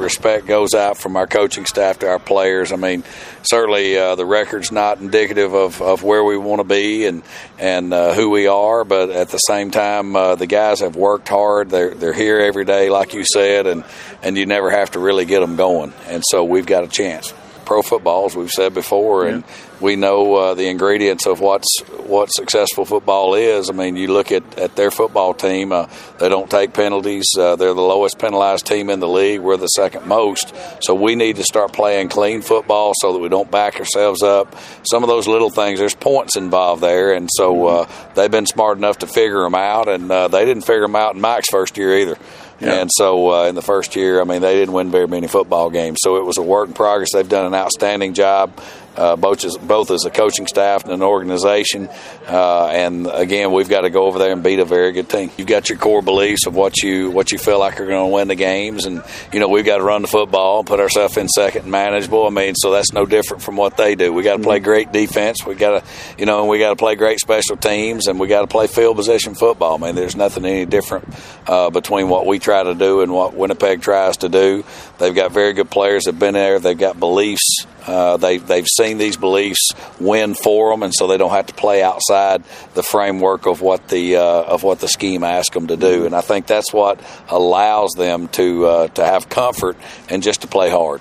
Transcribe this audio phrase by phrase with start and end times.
[0.00, 2.72] respect goes out from our coaching staff to our players.
[2.72, 3.04] I mean,
[3.42, 7.22] certainly uh, the record's not indicative of, of where we want to be and
[7.58, 11.28] and uh, who we are, but at the same time, uh, the guys have worked
[11.28, 11.70] hard.
[11.70, 13.84] They're they're here every day, like you said, and
[14.22, 15.92] and you never have to really get them going.
[16.06, 17.32] And so we've got a chance
[17.70, 19.44] pro football, as we've said before, and
[19.80, 21.68] we know uh, the ingredients of what's
[21.98, 23.70] what successful football is.
[23.70, 25.86] I mean, you look at, at their football team; uh,
[26.18, 27.26] they don't take penalties.
[27.38, 29.38] Uh, they're the lowest penalized team in the league.
[29.38, 30.52] We're the second most.
[30.82, 34.56] So we need to start playing clean football so that we don't back ourselves up.
[34.90, 38.78] Some of those little things, there's points involved there, and so uh, they've been smart
[38.78, 41.78] enough to figure them out, and uh, they didn't figure them out in Mike's first
[41.78, 42.16] year either.
[42.60, 45.70] And so uh, in the first year, I mean, they didn't win very many football
[45.70, 45.98] games.
[46.02, 47.10] So it was a work in progress.
[47.12, 48.60] They've done an outstanding job,
[49.00, 51.88] uh, both, as, both as a coaching staff and an organization.
[52.28, 55.30] Uh, and again, we've got to go over there and beat a very good team.
[55.38, 58.14] You've got your core beliefs of what you what you feel like are going to
[58.14, 61.16] win the games, and you know we've got to run the football and put ourselves
[61.16, 62.26] in second and manageable.
[62.26, 64.12] I mean, so that's no different from what they do.
[64.12, 65.46] We got to play great defense.
[65.46, 68.42] We got to, you know, we got to play great special teams, and we got
[68.42, 69.76] to play field position football.
[69.76, 71.08] I mean, there's nothing any different
[71.46, 74.62] uh, between what we try to do and what Winnipeg tries to do.
[74.98, 76.58] They've got very good players that have been there.
[76.58, 77.66] They've got beliefs.
[77.90, 81.54] Uh, they they've seen these beliefs win for them, and so they don't have to
[81.54, 85.76] play outside the framework of what the uh, of what the scheme asks them to
[85.76, 86.06] do.
[86.06, 89.76] And I think that's what allows them to uh, to have comfort
[90.08, 90.98] and just to play hard.